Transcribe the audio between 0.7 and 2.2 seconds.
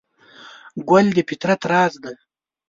ګل د فطرت راز دی.